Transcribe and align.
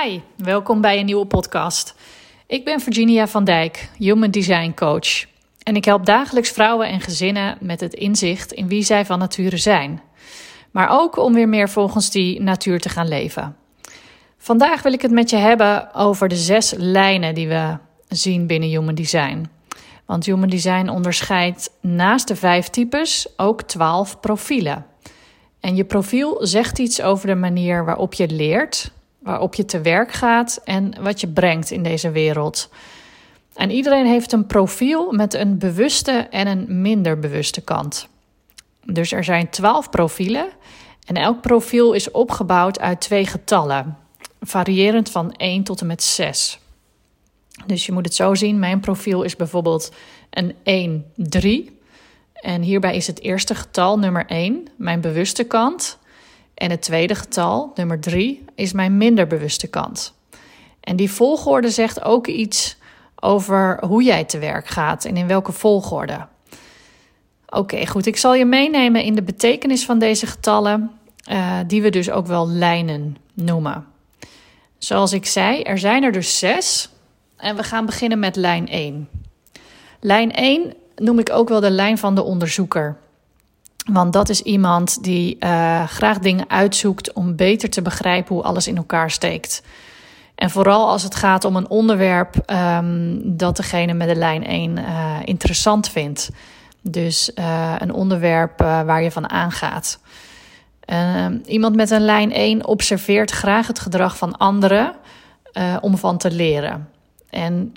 Hi, 0.00 0.20
welkom 0.36 0.80
bij 0.80 0.98
een 0.98 1.04
nieuwe 1.04 1.26
podcast. 1.26 1.94
Ik 2.46 2.64
ben 2.64 2.80
Virginia 2.80 3.26
van 3.26 3.44
Dijk, 3.44 3.90
Human 3.98 4.30
Design 4.30 4.72
Coach. 4.74 5.24
En 5.62 5.76
ik 5.76 5.84
help 5.84 6.06
dagelijks 6.06 6.50
vrouwen 6.50 6.88
en 6.88 7.00
gezinnen 7.00 7.56
met 7.60 7.80
het 7.80 7.94
inzicht 7.94 8.52
in 8.52 8.68
wie 8.68 8.82
zij 8.82 9.06
van 9.06 9.18
nature 9.18 9.56
zijn. 9.56 10.02
Maar 10.70 10.88
ook 11.00 11.16
om 11.16 11.34
weer 11.34 11.48
meer 11.48 11.68
volgens 11.68 12.10
die 12.10 12.40
natuur 12.40 12.80
te 12.80 12.88
gaan 12.88 13.08
leven. 13.08 13.56
Vandaag 14.38 14.82
wil 14.82 14.92
ik 14.92 15.02
het 15.02 15.10
met 15.10 15.30
je 15.30 15.36
hebben 15.36 15.94
over 15.94 16.28
de 16.28 16.36
zes 16.36 16.74
lijnen 16.76 17.34
die 17.34 17.48
we 17.48 17.76
zien 18.08 18.46
binnen 18.46 18.68
Human 18.68 18.94
Design. 18.94 19.50
Want 20.06 20.26
Human 20.26 20.48
Design 20.48 20.88
onderscheidt 20.88 21.70
naast 21.80 22.28
de 22.28 22.36
vijf 22.36 22.68
types 22.68 23.28
ook 23.36 23.62
twaalf 23.62 24.20
profielen. 24.20 24.86
En 25.60 25.76
je 25.76 25.84
profiel 25.84 26.46
zegt 26.46 26.78
iets 26.78 27.02
over 27.02 27.26
de 27.26 27.34
manier 27.34 27.84
waarop 27.84 28.14
je 28.14 28.28
leert, 28.28 28.92
waarop 29.22 29.54
je 29.54 29.64
te 29.64 29.80
werk 29.80 30.12
gaat 30.12 30.60
en 30.64 31.02
wat 31.02 31.20
je 31.20 31.28
brengt 31.28 31.70
in 31.70 31.82
deze 31.82 32.10
wereld. 32.10 32.70
En 33.54 33.70
iedereen 33.70 34.06
heeft 34.06 34.32
een 34.32 34.46
profiel 34.46 35.12
met 35.12 35.34
een 35.34 35.58
bewuste 35.58 36.12
en 36.12 36.46
een 36.46 36.80
minder 36.80 37.18
bewuste 37.18 37.60
kant. 37.60 38.08
Dus 38.84 39.12
er 39.12 39.24
zijn 39.24 39.50
twaalf 39.50 39.90
profielen 39.90 40.48
en 41.06 41.16
elk 41.16 41.40
profiel 41.40 41.92
is 41.92 42.10
opgebouwd 42.10 42.80
uit 42.80 43.00
twee 43.00 43.26
getallen, 43.26 43.98
variërend 44.40 45.10
van 45.10 45.32
1 45.32 45.62
tot 45.62 45.80
en 45.80 45.86
met 45.86 46.02
6. 46.02 46.58
Dus 47.66 47.86
je 47.86 47.92
moet 47.92 48.04
het 48.04 48.14
zo 48.14 48.34
zien: 48.34 48.58
mijn 48.58 48.80
profiel 48.80 49.22
is 49.22 49.36
bijvoorbeeld 49.36 49.92
een 50.30 50.54
1, 50.62 51.12
3. 51.16 51.80
En 52.32 52.62
hierbij 52.62 52.96
is 52.96 53.06
het 53.06 53.20
eerste 53.20 53.54
getal 53.54 53.98
nummer 53.98 54.26
1 54.26 54.68
mijn 54.76 55.00
bewuste 55.00 55.44
kant. 55.44 55.98
En 56.62 56.70
het 56.70 56.82
tweede 56.82 57.14
getal, 57.14 57.72
nummer 57.74 58.00
3, 58.00 58.44
is 58.54 58.72
mijn 58.72 58.96
minder 58.96 59.26
bewuste 59.26 59.66
kant. 59.66 60.14
En 60.80 60.96
die 60.96 61.10
volgorde 61.10 61.70
zegt 61.70 62.02
ook 62.02 62.26
iets 62.26 62.76
over 63.20 63.84
hoe 63.86 64.02
jij 64.02 64.24
te 64.24 64.38
werk 64.38 64.66
gaat 64.66 65.04
en 65.04 65.16
in 65.16 65.26
welke 65.26 65.52
volgorde. 65.52 66.26
Oké, 67.48 67.86
goed. 67.86 68.06
Ik 68.06 68.16
zal 68.16 68.34
je 68.34 68.44
meenemen 68.44 69.02
in 69.02 69.14
de 69.14 69.22
betekenis 69.22 69.84
van 69.84 69.98
deze 69.98 70.26
getallen, 70.26 70.90
uh, 71.30 71.58
die 71.66 71.82
we 71.82 71.90
dus 71.90 72.10
ook 72.10 72.26
wel 72.26 72.48
lijnen 72.48 73.16
noemen. 73.34 73.86
Zoals 74.78 75.12
ik 75.12 75.26
zei, 75.26 75.62
er 75.62 75.78
zijn 75.78 76.02
er 76.02 76.12
dus 76.12 76.38
zes. 76.38 76.88
En 77.36 77.56
we 77.56 77.62
gaan 77.62 77.86
beginnen 77.86 78.18
met 78.18 78.36
lijn 78.36 78.68
1. 78.68 79.08
Lijn 80.00 80.32
1 80.32 80.74
noem 80.96 81.18
ik 81.18 81.30
ook 81.30 81.48
wel 81.48 81.60
de 81.60 81.70
lijn 81.70 81.98
van 81.98 82.14
de 82.14 82.22
onderzoeker. 82.22 82.96
Want 83.90 84.12
dat 84.12 84.28
is 84.28 84.42
iemand 84.42 85.02
die 85.02 85.36
uh, 85.40 85.84
graag 85.86 86.18
dingen 86.18 86.50
uitzoekt 86.50 87.12
om 87.12 87.36
beter 87.36 87.70
te 87.70 87.82
begrijpen 87.82 88.34
hoe 88.34 88.44
alles 88.44 88.66
in 88.66 88.76
elkaar 88.76 89.10
steekt. 89.10 89.62
En 90.34 90.50
vooral 90.50 90.88
als 90.88 91.02
het 91.02 91.14
gaat 91.14 91.44
om 91.44 91.56
een 91.56 91.68
onderwerp 91.68 92.50
um, 92.50 93.36
dat 93.36 93.56
degene 93.56 93.92
met 93.92 94.08
de 94.08 94.14
lijn 94.14 94.46
1 94.46 94.76
uh, 94.76 94.84
eh, 94.84 95.16
interessant 95.24 95.88
vindt. 95.88 96.30
Dus 96.80 97.30
uh, 97.34 97.74
een 97.78 97.92
onderwerp 97.92 98.58
waar 98.58 99.02
je 99.02 99.10
van 99.10 99.30
aangaat. 99.30 99.98
Ehm, 100.80 101.38
iemand 101.44 101.76
met 101.76 101.90
een 101.90 102.04
lijn 102.04 102.32
1 102.32 102.66
observeert 102.66 103.30
graag 103.30 103.66
het 103.66 103.78
gedrag 103.78 104.16
van 104.16 104.36
anderen 104.36 104.94
om 105.80 105.96
van 105.98 106.18
te 106.18 106.30
leren. 106.30 106.88
En 107.30 107.72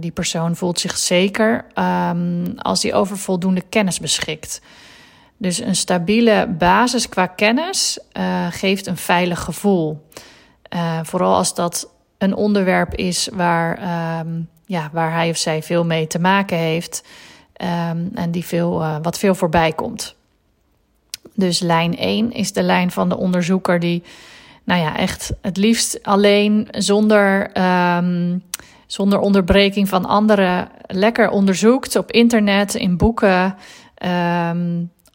die 0.00 0.10
persoon 0.10 0.56
voelt 0.56 0.80
zich 0.80 0.96
zeker 0.96 1.64
um, 2.10 2.54
als 2.58 2.82
hij 2.82 2.94
over 2.94 3.18
voldoende 3.18 3.62
kennis 3.68 4.00
beschikt. 4.00 4.60
Dus 5.36 5.58
een 5.58 5.76
stabiele 5.76 6.54
basis 6.58 7.08
qua 7.08 7.26
kennis 7.26 7.98
uh, 8.12 8.46
geeft 8.50 8.86
een 8.86 8.96
veilig 8.96 9.40
gevoel. 9.40 10.06
Uh, 10.74 10.98
vooral 11.02 11.34
als 11.34 11.54
dat 11.54 11.90
een 12.18 12.34
onderwerp 12.34 12.94
is 12.94 13.28
waar, 13.32 13.78
um, 14.20 14.48
ja, 14.66 14.90
waar 14.92 15.12
hij 15.12 15.30
of 15.30 15.36
zij 15.36 15.62
veel 15.62 15.84
mee 15.84 16.06
te 16.06 16.18
maken 16.18 16.58
heeft 16.58 17.04
um, 17.90 18.10
en 18.14 18.30
die 18.30 18.44
veel, 18.44 19.00
wat 19.02 19.18
veel 19.18 19.34
voorbij 19.34 19.72
komt. 19.72 20.14
Dus 21.34 21.60
lijn 21.60 21.96
1 21.96 22.32
is 22.32 22.52
de 22.52 22.62
lijn 22.62 22.90
van 22.90 23.08
de 23.08 23.16
onderzoeker 23.16 23.80
die, 23.80 24.02
nou 24.64 24.80
ja, 24.80 24.96
echt 24.96 25.32
het 25.40 25.56
liefst 25.56 26.02
alleen 26.02 26.68
zonder 26.70 27.50
zonder 28.86 29.18
onderbreking 29.18 29.88
van 29.88 30.04
anderen 30.04 30.68
lekker 30.86 31.30
onderzoekt 31.30 31.96
op 31.96 32.10
internet, 32.10 32.74
in 32.74 32.96
boeken, 32.96 33.56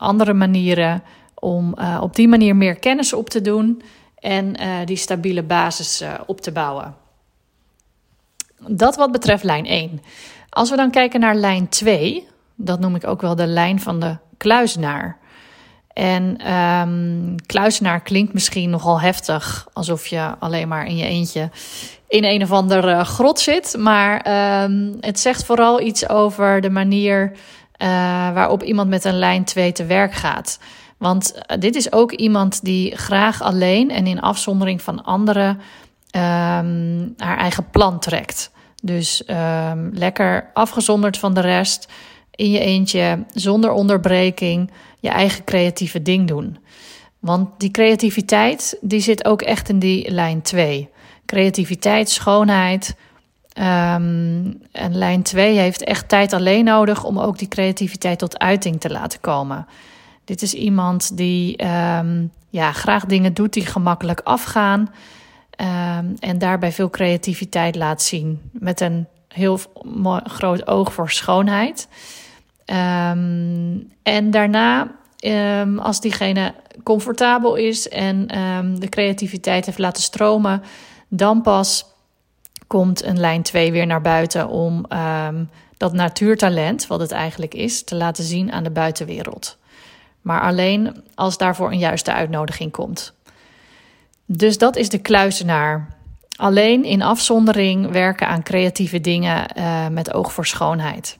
andere 0.02 0.34
manieren 0.34 1.04
om 1.36 1.76
uh, 1.80 2.00
op 2.02 2.16
die 2.16 2.28
manier 2.28 2.56
meer 2.56 2.76
kennis 2.76 3.14
op 3.14 3.30
te 3.30 3.42
doen 3.42 3.82
en 4.16 4.62
uh, 4.62 4.76
die 4.86 4.98
stabiele 4.98 5.44
basis 5.44 6.02
uh, 6.02 6.14
op 6.26 6.42
te 6.42 6.52
bouwen. 6.52 6.96
Dat 8.68 8.96
wat 8.96 9.12
betreft 9.12 9.44
lijn 9.44 9.66
1. 9.66 10.02
Als 10.50 10.70
we 10.70 10.76
dan 10.76 10.92
kijken 10.92 11.20
naar 11.20 11.36
lijn 11.36 11.70
2, 11.70 12.28
dat 12.56 12.80
noem 12.80 12.96
ik 12.96 13.08
ook 13.08 13.22
wel 13.22 13.36
de 13.36 13.48
lijn 13.48 13.80
van 13.80 14.00
de 14.00 14.18
kluizenaar. 14.38 15.20
En 15.94 16.54
um, 16.54 17.36
klinkt 18.04 18.34
misschien 18.34 18.70
nogal 18.70 19.02
heftig, 19.02 19.68
alsof 19.74 20.08
je 20.08 20.36
alleen 20.40 20.68
maar 20.68 20.86
in 20.86 20.98
je 20.98 21.06
eentje 21.06 21.50
in 22.08 22.24
een 22.24 22.42
of 22.42 22.52
andere 22.52 23.06
grot 23.06 23.40
zit. 23.40 23.76
Maar 23.78 24.16
um, 24.64 24.98
het 25.00 25.20
zegt 25.20 25.46
vooral 25.46 25.82
iets 25.82 26.10
over 26.10 26.62
de 26.62 26.70
manier 26.70 27.32
uh, 27.82 27.88
waarop 28.34 28.64
iemand 28.64 28.90
met 28.90 29.04
een 29.04 29.18
lijn 29.18 29.44
2 29.44 29.72
te 29.72 29.86
werk 29.86 30.14
gaat. 30.14 30.60
Want 30.98 31.34
uh, 31.36 31.58
dit 31.58 31.76
is 31.76 31.92
ook 31.92 32.12
iemand 32.12 32.64
die 32.64 32.98
graag 32.98 33.42
alleen 33.42 33.92
en 33.92 34.08
in 34.08 34.22
afzondering 34.22 34.82
van 34.82 35.04
anderen 35.04 35.50
um, 35.50 37.14
haar 37.18 37.38
eigen 37.38 37.70
plan 37.70 38.00
trekt. 38.00 38.52
Dus 38.84 39.24
um, 39.28 39.90
lekker 39.94 40.50
afgezonderd 40.54 41.18
van 41.18 41.34
de 41.34 41.42
rest, 41.42 41.92
in 42.32 42.52
je 42.52 42.60
eentje, 42.60 43.26
zonder 43.34 43.72
onderbreking, 43.72 44.72
je 45.00 45.10
eigen 45.10 45.44
creatieve 45.44 46.02
ding 46.02 46.28
doen. 46.28 46.58
Want 47.20 47.50
die 47.58 47.72
creativiteit, 47.72 48.78
die 48.82 49.00
zit 49.00 49.26
ook 49.26 49.42
echt 49.42 49.70
in 49.70 49.80
die 49.80 50.12
lijn 50.12 50.42
2 50.42 50.90
creativiteit, 51.32 52.10
schoonheid. 52.10 52.96
Um, 53.60 54.62
en 54.72 54.96
lijn 54.96 55.24
2 55.24 55.58
heeft 55.58 55.84
echt 55.84 56.10
tijd 56.10 56.34
alleen 56.34 56.64
nodig 56.64 57.04
om 57.04 57.20
ook 57.20 57.38
die 57.38 57.48
creativiteit 57.48 58.20
tot 58.20 58.40
uiting 58.40 58.80
te 58.80 58.90
laten 58.90 59.20
komen. 59.20 59.68
Dit 60.26 60.42
is 60.42 60.54
iemand 60.54 61.18
die 61.18 61.66
um, 61.98 62.32
ja, 62.50 62.72
graag 62.72 63.06
dingen 63.06 63.34
doet 63.34 63.54
die 63.54 63.66
gemakkelijk 63.66 64.22
afgaan. 64.24 64.80
Um, 64.80 66.16
en 66.20 66.38
daarbij 66.38 66.72
veel 66.72 66.90
creativiteit 66.90 67.76
laat 67.76 68.02
zien. 68.02 68.42
Met 68.52 68.82
een 68.82 69.08
heel 69.28 69.60
groot 70.24 70.68
oog 70.68 70.94
voor 70.94 71.10
schoonheid. 71.10 71.88
en 74.04 74.32
daarna, 74.32 74.92
als 75.78 76.02
diegene 76.02 76.54
comfortabel 76.84 77.56
is 77.56 77.90
en 77.90 78.28
de 78.80 78.90
creativiteit 78.90 79.66
heeft 79.66 79.78
laten 79.78 80.04
stromen, 80.04 80.64
dan 81.08 81.42
pas 81.42 81.91
komt 82.72 83.04
een 83.04 83.20
lijn 83.20 83.42
2 83.42 83.72
weer 83.72 83.86
naar 83.86 84.02
buiten 84.02 84.48
om 84.48 84.86
um, 84.90 85.50
dat 85.78 85.94
natuurtalent, 85.94 86.88
wat 86.88 87.00
het 87.00 87.12
eigenlijk 87.12 87.54
is, 87.54 87.84
te 87.84 87.96
laten 87.96 88.24
zien 88.24 88.52
aan 88.52 88.64
de 88.64 88.70
buitenwereld. 88.70 89.58
Maar 90.22 90.42
alleen 90.42 91.04
als 91.16 91.38
daarvoor 91.38 91.72
een 91.72 91.80
juiste 91.80 92.14
uitnodiging 92.14 92.72
komt. 92.72 93.14
Dus 94.26 94.58
dat 94.58 94.76
is 94.76 94.90
de 94.90 94.98
kluizenaar. 94.98 95.96
Alleen 96.36 96.84
in 96.84 97.02
afzondering 97.02 97.92
werken 97.92 98.28
aan 98.28 98.44
creatieve 98.44 99.02
dingen 99.02 99.46
uh, 99.58 99.88
met 99.88 100.14
oog 100.14 100.34
voor 100.34 100.46
schoonheid. 100.46 101.18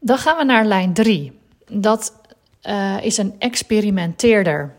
Dan 0.00 0.18
gaan 0.18 0.36
we 0.36 0.44
naar 0.44 0.64
lijn 0.64 0.92
3. 0.92 1.38
Dat 1.68 2.14
uh, 2.62 2.96
is 3.02 3.16
een 3.16 3.34
experimenteerder. 3.38 4.74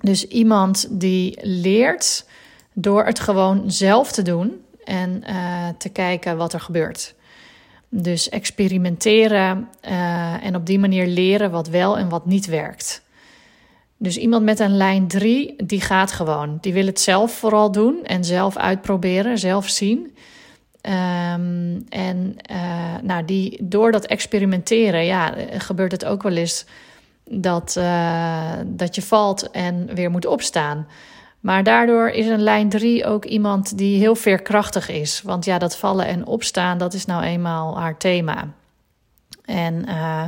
Dus 0.00 0.28
iemand 0.28 0.86
die 0.90 1.38
leert 1.42 2.24
door 2.74 3.04
het 3.04 3.20
gewoon 3.20 3.70
zelf 3.70 4.12
te 4.12 4.22
doen 4.22 4.64
en 4.84 5.22
uh, 5.28 5.68
te 5.78 5.88
kijken 5.88 6.36
wat 6.36 6.52
er 6.52 6.60
gebeurt. 6.60 7.14
Dus 7.88 8.28
experimenteren 8.28 9.68
uh, 9.88 10.44
en 10.44 10.56
op 10.56 10.66
die 10.66 10.78
manier 10.78 11.06
leren 11.06 11.50
wat 11.50 11.68
wel 11.68 11.98
en 11.98 12.08
wat 12.08 12.26
niet 12.26 12.46
werkt. 12.46 13.02
Dus 13.96 14.16
iemand 14.16 14.44
met 14.44 14.60
een 14.60 14.76
lijn 14.76 15.08
3, 15.08 15.54
die 15.64 15.80
gaat 15.80 16.12
gewoon. 16.12 16.58
Die 16.60 16.72
wil 16.72 16.86
het 16.86 17.00
zelf 17.00 17.32
vooral 17.32 17.72
doen 17.72 18.04
en 18.04 18.24
zelf 18.24 18.56
uitproberen, 18.56 19.38
zelf 19.38 19.68
zien. 19.68 20.16
Um, 20.82 21.84
en 21.88 22.36
uh, 22.50 22.56
nou, 23.02 23.24
die, 23.24 23.58
door 23.60 23.92
dat 23.92 24.06
experimenteren, 24.06 25.04
ja, 25.04 25.34
gebeurt 25.52 25.92
het 25.92 26.04
ook 26.04 26.22
wel 26.22 26.36
eens 26.36 26.66
dat, 27.24 27.80
dat 28.66 28.94
je 28.94 29.02
valt 29.02 29.50
en 29.50 29.94
weer 29.94 30.10
moet 30.10 30.26
opstaan. 30.26 30.86
Maar 31.44 31.62
daardoor 31.62 32.08
is 32.08 32.26
een 32.26 32.42
lijn 32.42 32.68
3 32.68 33.04
ook 33.04 33.24
iemand 33.24 33.78
die 33.78 33.98
heel 33.98 34.14
veerkrachtig 34.14 34.88
is. 34.88 35.22
Want 35.22 35.44
ja, 35.44 35.58
dat 35.58 35.76
vallen 35.76 36.06
en 36.06 36.26
opstaan, 36.26 36.78
dat 36.78 36.94
is 36.94 37.04
nou 37.04 37.22
eenmaal 37.22 37.78
haar 37.78 37.96
thema. 37.96 38.48
En 39.44 39.84
uh, 39.88 40.24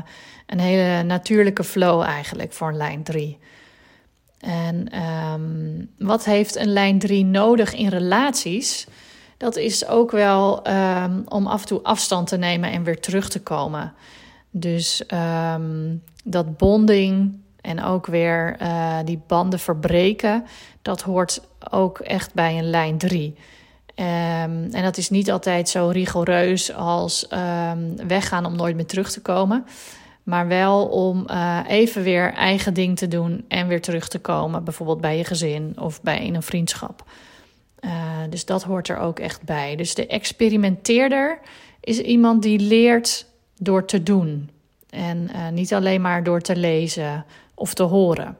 een 0.47 0.59
hele 0.59 1.03
natuurlijke 1.03 1.65
flow 1.65 2.03
eigenlijk 2.03 2.53
voor 2.53 2.69
een 2.69 2.77
lijn 2.77 3.03
3. 3.03 3.39
En 4.41 4.89
ehm, 4.89 5.85
wat 5.99 6.25
heeft 6.25 6.57
een 6.57 6.73
lijn 6.73 6.99
3 6.99 7.25
nodig 7.25 7.75
in 7.75 7.89
relaties? 7.89 8.87
Dat 9.37 9.57
is 9.57 9.87
ook 9.87 10.11
wel 10.11 10.63
ehm, 10.63 11.21
om 11.25 11.47
af 11.47 11.61
en 11.61 11.67
toe 11.67 11.83
afstand 11.83 12.29
te 12.29 12.37
nemen 12.37 12.71
en 12.71 12.85
weer 12.85 13.01
terug 13.01 13.29
te 13.29 13.43
komen. 13.43 13.95
Dus 14.51 15.07
ehm, 15.07 15.95
dat 16.25 16.57
bonding 16.57 17.39
en 17.67 17.83
ook 17.83 18.07
weer 18.07 18.57
uh, 18.63 18.99
die 19.05 19.21
banden 19.27 19.59
verbreken, 19.59 20.45
dat 20.83 21.03
hoort 21.03 21.41
ook 21.71 21.99
echt 21.99 22.35
bij 22.35 22.59
een 22.59 22.71
lijn 22.71 22.99
3. 22.99 23.35
en 23.95 24.83
dat 24.83 24.97
is 24.97 25.11
niet 25.11 25.31
altijd 25.31 25.69
zo 25.69 25.89
rigoureus 25.89 26.75
als 26.75 27.29
weggaan 28.07 28.47
om 28.47 28.57
nooit 28.57 28.77
meer 28.77 28.87
terug 28.87 29.11
te 29.11 29.23
komen. 29.23 29.65
Maar 30.27 30.49
wel 30.49 30.87
om 30.87 31.27
uh, 31.31 31.61
even 31.67 32.03
weer 32.03 32.33
eigen 32.33 32.75
ding 32.75 32.97
te 32.99 33.09
doen 33.09 33.45
en 33.49 33.67
weer 33.69 33.81
terug 33.81 34.09
te 34.09 34.19
komen. 34.19 34.65
Bijvoorbeeld 34.65 35.01
bij 35.01 35.17
je 35.17 35.25
gezin 35.25 35.75
of 35.79 36.03
bij 36.03 36.29
een 36.35 36.43
vriendschap. 36.43 37.05
Uh, 37.81 37.91
dus 38.31 38.45
dat 38.45 38.63
hoort 38.63 38.89
er 38.89 38.99
ook 38.99 39.19
echt 39.19 39.43
bij. 39.43 39.77
Dus 39.77 39.95
de 39.95 40.07
experimenteerder 40.07 41.39
is 41.81 41.99
iemand 41.99 42.43
die 42.43 42.59
leert 42.59 43.27
door 43.57 43.85
te 43.85 44.03
doen. 44.03 44.51
En 44.91 45.31
niet 45.53 45.75
alleen 45.75 46.01
maar 46.01 46.23
door 46.23 46.41
te 46.41 46.57
lezen 46.57 47.25
of 47.57 47.75
te 47.75 47.83
horen. 47.83 48.39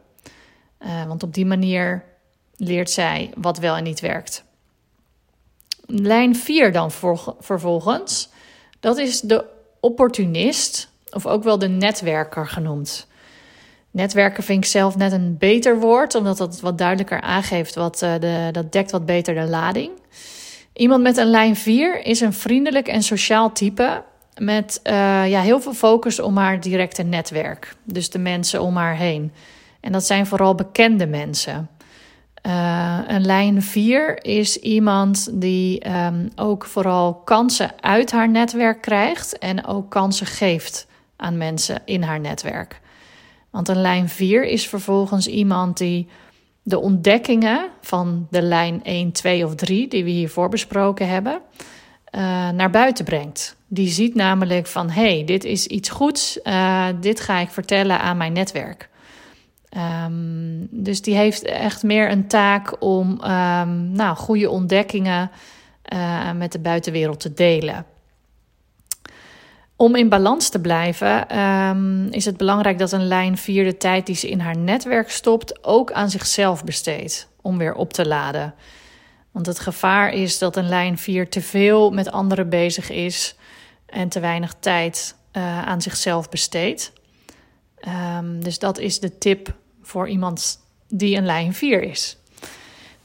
want 1.07 1.23
op 1.23 1.35
die 1.35 1.47
manier 1.47 2.05
leert 2.57 2.91
zij 2.91 3.31
wat 3.37 3.59
wel 3.59 3.77
en 3.77 3.85
niet 3.85 4.01
werkt. 4.01 4.45
Lijn 5.87 6.37
4 6.37 6.73
dan 6.73 6.91
vervolgens. 7.39 8.29
Dat 8.81 8.99
is 8.99 9.21
de 9.21 9.45
opportunist 9.81 10.89
of 11.11 11.27
ook 11.27 11.45
wel 11.45 11.59
de 11.59 11.69
netwerker 11.69 12.47
genoemd. 12.47 13.07
Netwerken 13.91 14.43
vind 14.43 14.65
ik 14.65 14.71
zelf 14.71 14.97
net 14.97 15.13
een 15.13 15.37
beter 15.39 15.81
woord, 15.81 16.15
omdat 16.15 16.37
dat 16.37 16.61
wat 16.61 16.79
duidelijker 16.79 17.21
aangeeft, 17.21 17.75
wat, 17.75 18.03
uh, 18.03 18.15
de, 18.21 18.49
dat 18.53 18.73
dekt 18.73 18.91
wat 18.91 19.07
beter 19.07 19.35
de 19.35 19.47
lading. 19.47 19.91
Iemand 20.73 21.03
met 21.03 21.17
een 21.17 21.31
lijn 21.31 21.57
4 21.57 22.05
is 22.05 22.21
een 22.21 22.33
vriendelijk 22.33 22.89
en 22.89 23.03
sociaal 23.03 23.53
type 23.53 24.03
met 24.41 24.81
uh, 24.85 24.93
ja, 25.29 25.41
heel 25.41 25.61
veel 25.61 25.75
focus 25.75 26.21
om 26.21 26.37
haar 26.37 26.61
directe 26.61 27.03
netwerk. 27.03 27.75
Dus 27.85 28.11
de 28.11 28.19
mensen 28.19 28.63
om 28.63 28.77
haar 28.77 28.97
heen. 28.97 29.33
En 29.81 29.93
dat 29.93 30.05
zijn 30.05 30.27
vooral 30.27 30.55
bekende 30.55 31.07
mensen. 31.07 31.69
Uh, 32.47 32.99
een 33.07 33.25
lijn 33.25 33.63
4 33.63 34.25
is 34.25 34.57
iemand 34.57 35.29
die 35.33 35.91
um, 35.91 36.29
ook 36.37 36.65
vooral 36.65 37.15
kansen 37.15 37.71
uit 37.81 38.11
haar 38.11 38.29
netwerk 38.29 38.83
krijgt 38.83 39.39
en 39.39 39.67
ook 39.67 39.91
kansen 39.91 40.27
geeft 40.27 40.87
aan 41.17 41.37
mensen 41.37 41.83
in 41.85 42.03
haar 42.03 42.21
netwerk. 42.21 42.81
Want 43.51 43.69
een 43.69 43.81
lijn 43.81 44.09
4 44.09 44.45
is 44.45 44.69
vervolgens 44.69 45.27
iemand 45.27 45.77
die 45.77 46.09
de 46.63 46.79
ontdekkingen 46.79 47.69
van 47.81 48.27
de 48.31 48.43
lijn 48.43 48.85
1, 48.85 49.13
2 49.13 49.45
of 49.45 49.55
3, 49.55 49.89
die 49.89 50.05
we 50.05 50.11
hiervoor 50.11 50.49
besproken 50.49 51.09
hebben, 51.09 51.41
uh, 52.17 52.49
naar 52.51 52.71
buiten 52.71 53.05
brengt. 53.05 53.57
Die 53.69 53.89
ziet 53.89 54.15
namelijk 54.15 54.67
van 54.67 54.91
hey, 54.91 55.25
dit 55.25 55.45
is 55.45 55.67
iets 55.67 55.89
goeds, 55.89 56.39
uh, 56.45 56.87
dit 57.01 57.21
ga 57.21 57.39
ik 57.39 57.49
vertellen 57.49 58.01
aan 58.01 58.17
mijn 58.17 58.33
netwerk. 58.33 58.89
Um, 60.05 60.69
dus 60.71 61.03
die 61.03 61.15
heeft 61.15 61.43
echt 61.43 61.83
meer 61.83 62.11
een 62.11 62.29
taak 62.29 62.83
om 62.83 63.11
um, 63.11 63.91
nou, 63.93 64.17
goede 64.17 64.51
ontdekkingen 64.51 65.31
uh, 65.93 66.33
met 66.33 66.53
de 66.53 66.59
buitenwereld 66.59 67.21
te 67.21 67.35
delen. 67.35 67.87
Om 69.77 69.95
in 69.95 70.09
balans 70.09 70.49
te 70.49 70.61
blijven 70.61 71.39
um, 71.39 72.07
is 72.11 72.25
het 72.25 72.37
belangrijk 72.37 72.79
dat 72.79 72.93
een 72.93 73.07
lijn 73.07 73.37
4 73.37 73.65
de 73.65 73.77
tijd 73.77 74.07
die 74.07 74.15
ze 74.15 74.31
in 74.31 74.41
haar 74.41 74.57
netwerk 74.57 75.11
stopt 75.11 75.65
ook 75.65 75.93
aan 75.93 76.11
zichzelf 76.11 76.65
besteedt 76.65 77.29
om 77.43 77.59
weer 77.59 77.75
op 77.75 77.93
te 77.93 78.07
laden. 78.07 78.55
Want 79.37 79.49
het 79.49 79.59
gevaar 79.59 80.13
is 80.13 80.39
dat 80.39 80.57
een 80.57 80.69
lijn 80.69 80.99
4 80.99 81.29
te 81.29 81.41
veel 81.41 81.91
met 81.91 82.11
anderen 82.11 82.49
bezig 82.49 82.91
is 82.91 83.37
en 83.87 84.09
te 84.09 84.21
weinig 84.21 84.55
tijd 84.61 85.17
uh, 85.33 85.63
aan 85.67 85.83
zichzelf 85.83 86.29
besteedt. 86.29 86.93
Um, 88.19 88.45
dus 88.45 88.59
dat 88.59 88.79
is 88.79 89.01
de 89.01 89.19
tip 89.19 89.55
voor 89.83 90.09
iemand 90.09 90.59
die 90.89 91.17
een 91.17 91.25
lijn 91.25 91.55
4 91.55 91.83
is. 91.83 92.17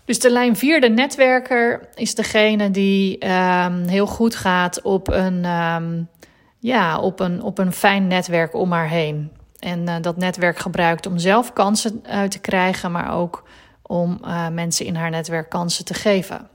Dus 0.06 0.19
de 0.19 0.31
lijn 0.31 0.56
4, 0.56 0.81
de 0.81 0.89
netwerker, 0.89 1.89
is 1.95 2.16
degene 2.16 2.72
die 2.72 3.27
um, 3.27 3.88
heel 3.88 4.07
goed 4.07 4.36
gaat 4.36 4.81
op 4.81 5.07
een 5.07 5.45
ja, 6.60 7.00
op, 7.00 7.19
een, 7.19 7.42
op 7.42 7.57
een 7.57 7.74
fijn 7.74 8.07
netwerk 8.07 8.54
om 8.54 8.72
haar 8.72 8.89
heen. 8.89 9.31
En 9.60 9.80
uh, 9.80 9.95
dat 10.01 10.18
netwerk 10.18 10.57
gebruikt 10.57 11.06
om 11.06 11.18
zelf 11.18 11.54
kansen 11.54 12.04
uit 12.07 12.31
te 12.31 12.39
krijgen, 12.39 12.92
maar 12.92 13.13
ook 13.13 13.44
om 13.91 14.17
uh, 14.25 14.47
mensen 14.47 14.85
in 14.85 14.95
haar 14.95 15.09
netwerk 15.09 15.49
kansen 15.49 15.85
te 15.85 15.93
geven. 15.93 16.49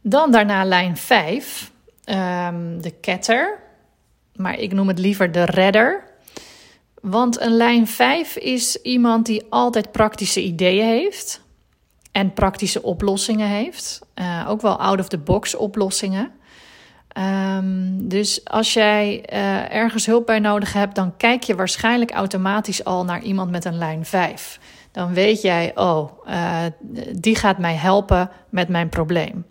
Dan 0.00 0.30
daarna 0.30 0.64
lijn 0.64 0.96
5, 0.96 1.70
um, 2.04 2.14
ehm, 2.14 2.80
de 2.80 2.90
ketter. 2.90 3.58
Maar 4.34 4.58
ik 4.58 4.72
noem 4.72 4.88
het 4.88 4.98
liever 4.98 5.32
de 5.32 5.44
redder. 5.44 6.04
Want 7.00 7.40
een 7.40 7.56
lijn 7.56 7.86
5 7.86 8.36
is 8.36 8.82
iemand 8.82 9.26
die 9.26 9.46
altijd 9.48 9.92
praktische 9.92 10.42
ideeën 10.42 10.86
heeft 10.86 11.40
en 12.12 12.32
praktische 12.32 12.82
oplossingen 12.82 13.48
heeft. 13.48 14.00
Uh, 14.14 14.46
ook 14.48 14.60
wel 14.60 14.78
out-of-the-box 14.80 15.54
oplossingen. 15.54 16.30
Um, 17.56 18.08
dus 18.08 18.44
als 18.44 18.72
jij 18.72 19.24
uh, 19.32 19.74
ergens 19.74 20.06
hulp 20.06 20.26
bij 20.26 20.38
nodig 20.38 20.72
hebt, 20.72 20.94
dan 20.94 21.16
kijk 21.16 21.42
je 21.42 21.54
waarschijnlijk 21.54 22.10
automatisch 22.10 22.84
al 22.84 23.04
naar 23.04 23.22
iemand 23.22 23.50
met 23.50 23.64
een 23.64 23.78
lijn 23.78 24.04
5. 24.04 24.58
Dan 24.96 25.14
weet 25.14 25.42
jij, 25.42 25.72
oh, 25.74 26.10
uh, 26.28 26.60
die 27.12 27.36
gaat 27.36 27.58
mij 27.58 27.74
helpen 27.74 28.30
met 28.48 28.68
mijn 28.68 28.88
probleem. 28.88 29.46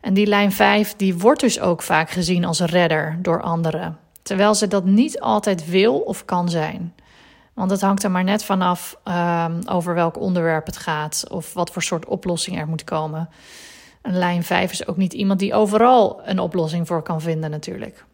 En 0.00 0.14
die 0.14 0.26
lijn 0.26 0.52
5 0.52 0.96
die 0.96 1.18
wordt 1.18 1.40
dus 1.40 1.60
ook 1.60 1.82
vaak 1.82 2.10
gezien 2.10 2.44
als 2.44 2.60
redder 2.60 3.18
door 3.22 3.42
anderen. 3.42 3.98
Terwijl 4.22 4.54
ze 4.54 4.66
dat 4.66 4.84
niet 4.84 5.20
altijd 5.20 5.68
wil 5.68 5.98
of 5.98 6.24
kan 6.24 6.48
zijn. 6.48 6.94
Want 7.54 7.70
het 7.70 7.80
hangt 7.80 8.02
er 8.02 8.10
maar 8.10 8.24
net 8.24 8.44
vanaf 8.44 8.98
um, 9.04 9.60
over 9.68 9.94
welk 9.94 10.20
onderwerp 10.20 10.66
het 10.66 10.76
gaat 10.76 11.24
of 11.28 11.52
wat 11.52 11.70
voor 11.70 11.82
soort 11.82 12.06
oplossing 12.06 12.58
er 12.58 12.68
moet 12.68 12.84
komen. 12.84 13.28
Een 14.02 14.18
lijn 14.18 14.42
5 14.42 14.72
is 14.72 14.86
ook 14.86 14.96
niet 14.96 15.12
iemand 15.12 15.38
die 15.38 15.54
overal 15.54 16.20
een 16.24 16.38
oplossing 16.38 16.86
voor 16.86 17.02
kan 17.02 17.20
vinden, 17.20 17.50
natuurlijk. 17.50 18.04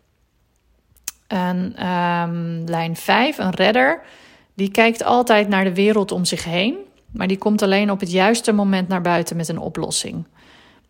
Een 1.27 1.87
um, 1.87 2.65
lijn 2.65 2.97
5, 2.97 3.39
een 3.39 3.55
redder, 3.55 4.03
die 4.55 4.71
kijkt 4.71 5.05
altijd 5.05 5.49
naar 5.49 5.65
de 5.65 5.75
wereld 5.75 6.13
om 6.13 6.25
zich 6.25 6.45
heen, 6.45 6.77
maar 7.11 7.27
die 7.27 7.39
komt 7.39 7.63
alleen 7.63 7.91
op 7.91 8.01
het 8.01 8.11
juiste 8.11 8.53
moment 8.53 8.89
naar 8.89 9.03
buiten 9.03 9.37
met 9.37 9.49
een 9.49 9.59
oplossing. 9.59 10.25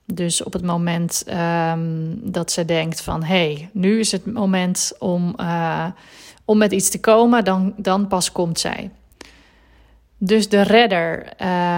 Dus 0.04 0.42
op 0.42 0.52
het 0.52 0.62
moment 0.62 1.24
um, 1.72 2.20
dat 2.32 2.52
ze 2.52 2.64
denkt 2.64 3.00
van 3.00 3.22
hé, 3.22 3.52
hey, 3.52 3.68
nu 3.72 3.98
is 3.98 4.12
het 4.12 4.26
moment 4.26 4.92
om, 4.98 5.34
uh, 5.40 5.86
om 6.44 6.58
met 6.58 6.72
iets 6.72 6.90
te 6.90 7.00
komen, 7.00 7.44
dan, 7.44 7.74
dan 7.76 8.08
pas 8.08 8.32
komt 8.32 8.60
zij. 8.60 8.90
Dus 10.18 10.48
de 10.48 10.60
redder, 10.60 11.32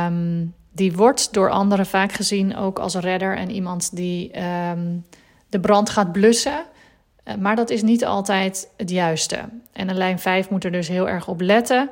um, 0.07 0.55
die 0.73 0.93
wordt 0.93 1.33
door 1.33 1.51
anderen 1.51 1.87
vaak 1.87 2.13
gezien 2.13 2.57
ook 2.57 2.79
als 2.79 2.95
redder 2.95 3.37
en 3.37 3.51
iemand 3.51 3.97
die 3.97 4.43
um, 4.71 5.05
de 5.49 5.61
brand 5.61 5.91
gaat 5.91 6.13
blussen. 6.13 6.65
Eh, 7.25 7.35
maar 7.35 7.57
dat 7.57 7.71
is 7.71 7.83
niet 7.83 8.05
altijd 8.05 8.69
het 8.77 8.91
juiste. 8.91 9.39
En 9.73 9.89
een 9.89 9.97
lijn 9.97 10.19
5 10.19 10.51
moet 10.51 10.65
er 10.65 10.73
dus 10.73 10.89
heel 10.89 11.09
erg 11.09 11.29
op 11.29 11.41
letten 11.41 11.91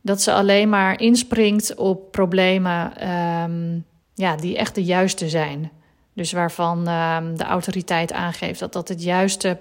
dat 0.00 0.22
ze 0.22 0.32
alleen 0.32 0.68
maar 0.68 1.00
inspringt 1.00 1.74
op 1.74 2.12
problemen 2.12 3.08
um, 3.08 3.84
ja, 4.14 4.36
die 4.36 4.56
echt 4.56 4.74
de 4.74 4.84
juiste 4.84 5.28
zijn. 5.28 5.70
Dus 6.12 6.32
waarvan 6.32 6.78
um, 6.88 7.36
de 7.36 7.44
autoriteit 7.44 8.12
aangeeft 8.12 8.60
dat 8.60 8.72
dat 8.72 8.88
het 8.88 9.02
juiste 9.02 9.58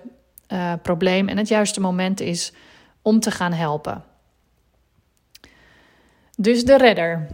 uh, 0.47 0.73
probleem 0.81 1.27
en 1.27 1.37
het 1.37 1.47
juiste 1.47 1.79
moment 1.79 2.19
is 2.19 2.53
om 3.01 3.19
te 3.19 3.31
gaan 3.31 3.53
helpen. 3.53 4.03
Dus 6.37 6.65
de 6.65 6.77
redder. 6.77 7.27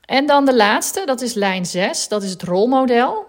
En 0.00 0.26
dan 0.26 0.44
de 0.44 0.56
laatste, 0.56 1.02
dat 1.04 1.20
is 1.20 1.34
lijn 1.34 1.66
6, 1.66 2.08
dat 2.08 2.22
is 2.22 2.30
het 2.30 2.42
rolmodel. 2.42 3.26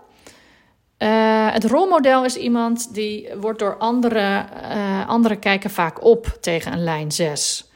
Uh, 1.04 1.52
het 1.52 1.64
rolmodel 1.64 2.26
is 2.26 2.36
iemand 2.36 2.94
die 2.94 3.30
wordt 3.40 3.60
door 3.60 3.78
andere, 3.78 4.46
uh, 4.72 5.08
anderen 5.08 5.40
kijken 5.40 5.70
vaak 5.70 6.04
op 6.04 6.38
tegen 6.42 6.74
een 6.74 6.84
lijn 6.84 7.12
6. 7.12 7.72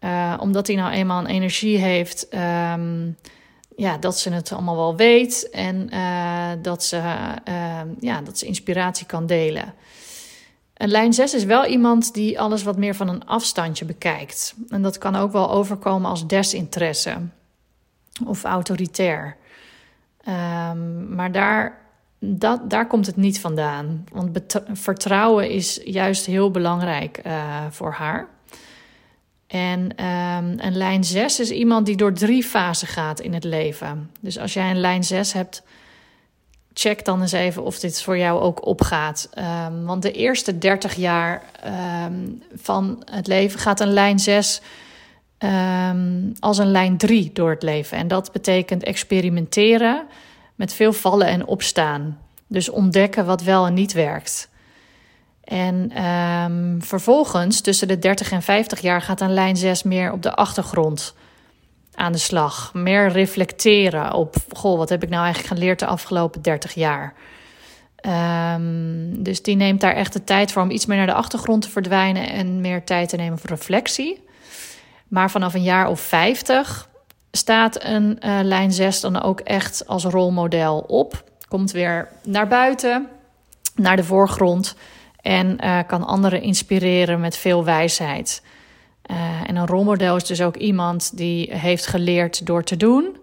Uh, 0.00 0.32
eh, 0.32 0.40
omdat 0.40 0.66
hij 0.66 0.76
nou 0.76 0.92
eenmaal 0.92 1.20
een 1.20 1.26
energie 1.26 1.78
heeft, 1.78 2.34
um, 2.34 3.16
ja, 3.76 3.98
dat 3.98 4.18
ze 4.18 4.30
het 4.30 4.52
allemaal 4.52 4.76
wel 4.76 4.96
weet 4.96 5.50
en 5.50 5.90
dat, 6.62 6.84
ze, 6.84 7.02
ehm, 7.44 7.88
ja, 8.00 8.20
dat 8.20 8.38
ze 8.38 8.46
inspiratie 8.46 9.06
kan 9.06 9.26
delen. 9.26 9.74
Een 10.74 10.88
lijn 10.88 11.12
6 11.12 11.34
is 11.34 11.44
wel 11.44 11.66
iemand 11.66 12.14
die 12.14 12.40
alles 12.40 12.62
wat 12.62 12.76
meer 12.76 12.94
van 12.94 13.08
een 13.08 13.26
afstandje 13.26 13.84
bekijkt. 13.84 14.54
En 14.68 14.82
dat 14.82 14.98
kan 14.98 15.16
ook 15.16 15.32
wel 15.32 15.50
overkomen 15.50 16.10
als 16.10 16.26
desinteresse 16.26 17.16
of 18.26 18.44
autoritair. 18.44 19.36
Um, 20.28 21.14
maar 21.14 21.32
daar, 21.32 21.81
dat, 22.24 22.70
daar 22.70 22.86
komt 22.86 23.06
het 23.06 23.16
niet 23.16 23.40
vandaan. 23.40 24.04
Want 24.12 24.40
vertrouwen 24.72 25.50
is 25.50 25.80
juist 25.84 26.26
heel 26.26 26.50
belangrijk 26.50 27.20
uh, 27.26 27.60
voor 27.70 27.92
haar. 27.92 28.28
En 29.46 29.96
ehm, 29.96 30.54
een 30.56 30.76
lijn 30.76 31.04
6 31.04 31.40
is 31.40 31.50
iemand 31.50 31.86
die 31.86 31.96
door 31.96 32.12
drie 32.12 32.42
fasen 32.42 32.88
gaat 32.88 33.20
in 33.20 33.34
het 33.34 33.44
leven. 33.44 34.10
Dus 34.20 34.38
als 34.38 34.52
jij 34.52 34.70
een 34.70 34.80
lijn 34.80 35.04
6 35.04 35.32
hebt, 35.32 35.62
check 36.72 37.04
dan 37.04 37.20
eens 37.20 37.32
even 37.32 37.64
of 37.64 37.78
dit 37.78 38.02
voor 38.02 38.18
jou 38.18 38.40
ook 38.40 38.66
opgaat. 38.66 39.30
Um, 39.38 39.84
want 39.84 40.02
de 40.02 40.12
eerste 40.12 40.58
30 40.58 40.94
jaar 40.94 41.42
um, 42.04 42.42
van 42.54 43.02
het 43.10 43.26
leven 43.26 43.60
gaat 43.60 43.80
een 43.80 43.92
lijn 43.92 44.18
6 44.18 44.60
als 46.38 46.58
een 46.58 46.70
lijn 46.70 46.96
3 46.96 47.30
door 47.32 47.50
het 47.50 47.62
leven. 47.62 47.98
En 47.98 48.08
dat 48.08 48.32
betekent 48.32 48.82
experimenteren 48.82 50.06
met 50.54 50.74
veel 50.74 50.92
vallen 50.92 51.26
en 51.26 51.46
opstaan. 51.46 52.18
Dus 52.46 52.68
ontdekken 52.68 53.26
wat 53.26 53.42
wel 53.42 53.66
en 53.66 53.74
niet 53.74 53.92
werkt. 53.92 54.50
En 55.44 56.04
um, 56.04 56.82
vervolgens, 56.82 57.60
tussen 57.60 57.88
de 57.88 57.98
30 57.98 58.32
en 58.32 58.42
50 58.42 58.80
jaar, 58.80 59.02
gaat 59.02 59.20
een 59.20 59.34
lijn 59.34 59.56
6 59.56 59.82
meer 59.82 60.12
op 60.12 60.22
de 60.22 60.34
achtergrond 60.34 61.14
aan 61.94 62.12
de 62.12 62.18
slag. 62.18 62.74
Meer 62.74 63.08
reflecteren 63.08 64.12
op, 64.12 64.34
goh, 64.52 64.78
wat 64.78 64.88
heb 64.88 65.02
ik 65.02 65.08
nou 65.08 65.24
eigenlijk 65.24 65.54
geleerd 65.54 65.78
de 65.78 65.86
afgelopen 65.86 66.42
30 66.42 66.74
jaar? 66.74 67.14
Um, 68.56 69.22
dus 69.22 69.42
die 69.42 69.56
neemt 69.56 69.80
daar 69.80 69.94
echt 69.94 70.12
de 70.12 70.24
tijd 70.24 70.52
voor 70.52 70.62
om 70.62 70.70
iets 70.70 70.86
meer 70.86 70.96
naar 70.96 71.06
de 71.06 71.12
achtergrond 71.12 71.62
te 71.62 71.70
verdwijnen 71.70 72.30
en 72.30 72.60
meer 72.60 72.84
tijd 72.84 73.08
te 73.08 73.16
nemen 73.16 73.38
voor 73.38 73.50
reflectie. 73.50 74.24
Maar 75.08 75.30
vanaf 75.30 75.54
een 75.54 75.62
jaar 75.62 75.88
of 75.88 76.00
50 76.00 76.88
staat 77.32 77.84
een 77.84 78.18
uh, 78.20 78.38
lijn 78.42 78.72
6 78.72 79.00
dan 79.00 79.22
ook 79.22 79.40
echt 79.40 79.86
als 79.86 80.04
rolmodel 80.04 80.78
op. 80.78 81.24
Komt 81.48 81.70
weer 81.70 82.08
naar 82.24 82.48
buiten, 82.48 83.08
naar 83.74 83.96
de 83.96 84.04
voorgrond 84.04 84.76
en 85.16 85.64
uh, 85.64 85.78
kan 85.86 86.06
anderen 86.06 86.42
inspireren 86.42 87.20
met 87.20 87.36
veel 87.36 87.64
wijsheid. 87.64 88.42
Uh, 89.10 89.16
en 89.46 89.56
een 89.56 89.66
rolmodel 89.66 90.16
is 90.16 90.24
dus 90.24 90.42
ook 90.42 90.56
iemand 90.56 91.16
die 91.16 91.54
heeft 91.54 91.86
geleerd 91.86 92.46
door 92.46 92.64
te 92.64 92.76
doen, 92.76 93.16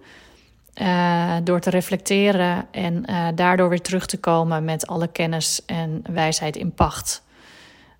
door 1.43 1.59
te 1.59 1.69
reflecteren 1.69 2.67
en 2.71 3.05
daardoor 3.35 3.69
weer 3.69 3.81
terug 3.81 4.05
te 4.05 4.19
komen 4.19 4.65
met 4.65 4.87
alle 4.87 5.07
kennis 5.07 5.65
en 5.65 6.03
wijsheid 6.11 6.55
in 6.55 6.73
pacht. 6.73 7.23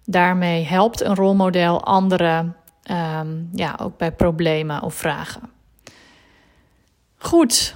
Daarmee 0.05 0.65
helpt 0.65 1.01
een 1.01 1.15
rolmodel 1.15 1.83
anderen 1.83 2.55
um, 2.91 3.49
ja, 3.51 3.79
ook 3.81 3.97
bij 3.97 4.11
problemen 4.11 4.81
of 4.81 4.93
vragen. 4.93 5.58
Goed, 7.21 7.75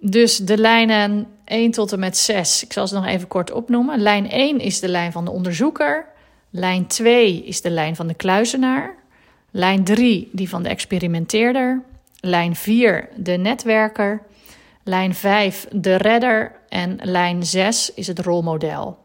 dus 0.00 0.36
de 0.36 0.58
lijnen 0.58 1.26
1 1.44 1.70
tot 1.70 1.92
en 1.92 1.98
met 1.98 2.16
6. 2.16 2.64
Ik 2.64 2.72
zal 2.72 2.86
ze 2.86 2.94
nog 2.94 3.06
even 3.06 3.28
kort 3.28 3.52
opnoemen. 3.52 4.00
Lijn 4.00 4.30
1 4.30 4.58
is 4.58 4.80
de 4.80 4.88
lijn 4.88 5.12
van 5.12 5.24
de 5.24 5.30
onderzoeker. 5.30 6.06
Lijn 6.50 6.86
2 6.86 7.44
is 7.44 7.60
de 7.60 7.70
lijn 7.70 7.96
van 7.96 8.06
de 8.06 8.14
kluizenaar. 8.14 8.94
Lijn 9.50 9.84
3 9.84 10.28
die 10.32 10.48
van 10.48 10.62
de 10.62 10.68
experimenteerder. 10.68 11.82
Lijn 12.20 12.56
4 12.56 13.08
de 13.16 13.32
netwerker. 13.32 14.22
Lijn 14.84 15.14
5 15.14 15.66
de 15.70 15.96
redder. 15.96 16.52
En 16.68 16.98
lijn 17.02 17.42
6 17.42 17.94
is 17.94 18.06
het 18.06 18.18
rolmodel. 18.18 18.98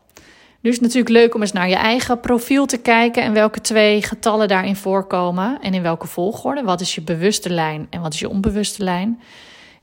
Nu 0.60 0.70
is 0.70 0.75
het 0.75 0.86
natuurlijk 0.86 1.15
leuk 1.15 1.36
om 1.36 1.41
eens 1.41 1.51
naar 1.51 1.70
je 1.70 1.75
eigen 1.75 2.20
profiel 2.20 2.65
te 2.65 2.77
kijken 2.77 3.24
en 3.24 3.34
welke 3.34 3.62
twee 3.62 4.01
getallen 4.01 4.48
daarin 4.48 4.75
voorkomen 4.75 5.62
en 5.62 5.74
in 5.74 5.82
welke 5.82 6.08
volgorde. 6.08 6.63
Wat 6.63 6.82
is 6.82 6.96
je 6.96 7.01
bewuste 7.01 7.50
lijn 7.50 7.88
en 7.89 8.01
wat 8.01 8.13
is 8.13 8.20
je 8.20 8.29
onbewuste 8.29 8.84
lijn? 8.84 9.20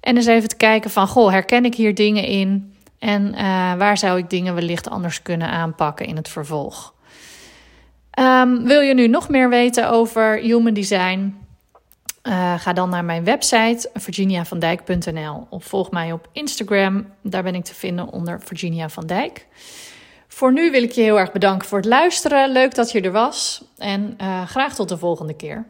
En 0.04 0.16
eens 0.16 0.26
even 0.26 0.49
te 0.49 0.56
kijken 0.56 0.90
van, 0.90 1.08
goh, 1.08 1.30
herken 1.30 1.64
ik 1.64 1.75
hier 1.75 1.94
dingen 1.94 2.25
in? 2.25 2.75
En 2.99 3.34
uh, 3.34 3.75
waar 3.75 3.99
zou 3.99 4.18
ik 4.18 4.30
dingen 4.30 4.54
wellicht 4.54 4.90
anders 4.90 5.23
kunnen 5.23 5.49
aanpakken 5.49 6.06
in 6.06 6.16
het 6.16 6.28
vervolg? 6.28 6.94
Um, 8.18 8.64
wil 8.64 8.80
je 8.80 8.94
nu 8.94 9.08
nog 9.08 9.28
meer 9.28 9.49
weten 9.49 9.90
over 9.90 10.38
human 10.38 10.75
design? 10.75 11.37
Uh, 12.23 12.54
ga 12.58 12.73
dan 12.73 12.90
naar 12.90 13.04
mijn 13.04 13.25
website 13.25 13.90
virginiavandijk.nl 13.94 15.46
of 15.50 15.64
volg 15.64 15.90
mij 15.90 16.12
op 16.12 16.28
Instagram. 16.32 17.06
Daar 17.23 17.42
ben 17.42 17.54
ik 17.54 17.64
te 17.64 17.75
vinden 17.75 18.08
onder 18.08 18.40
Virginia 18.42 18.88
van 18.88 19.06
Dijk. 19.06 19.46
Voor 20.28 20.52
nu 20.52 20.70
wil 20.70 20.82
ik 20.82 20.92
je 20.92 21.02
heel 21.02 21.18
erg 21.18 21.32
bedanken 21.32 21.68
voor 21.68 21.78
het 21.78 21.87
luisteren. 21.87 22.52
Leuk 22.52 22.75
dat 22.75 22.92
je 22.92 23.00
er 23.00 23.12
was 23.12 23.64
en 23.78 24.18
uh, 24.20 24.46
graag 24.46 24.75
tot 24.75 24.88
de 24.88 24.99
volgende 24.99 25.34
keer. 25.34 25.64